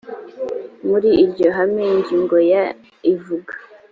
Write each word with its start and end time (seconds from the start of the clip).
muri 0.87 1.09
iryo 1.23 1.47
hame 1.57 1.83
ingingo 1.95 2.35
ya 2.51 2.63
ivuga 3.13 3.53